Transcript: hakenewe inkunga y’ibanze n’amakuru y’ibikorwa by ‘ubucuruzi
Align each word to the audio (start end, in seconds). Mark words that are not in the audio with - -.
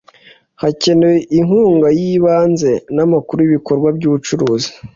hakenewe 0.61 1.17
inkunga 1.37 1.87
y’ibanze 1.99 2.71
n’amakuru 2.95 3.39
y’ibikorwa 3.41 3.87
by 3.97 4.03
‘ubucuruzi 4.09 4.69